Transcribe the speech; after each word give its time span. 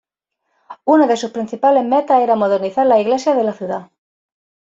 Una 0.83 1.05
de 1.05 1.15
sus 1.15 1.29
principales 1.29 1.85
metas 1.85 2.21
era 2.21 2.35
modernizar 2.35 2.87
las 2.87 2.97
iglesias 3.01 3.37
de 3.37 3.43
la 3.43 3.53
ciudad. 3.53 3.91